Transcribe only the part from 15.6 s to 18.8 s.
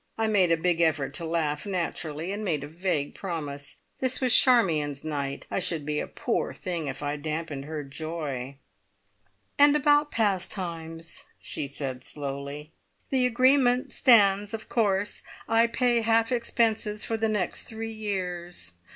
pay half expenses for the next three years.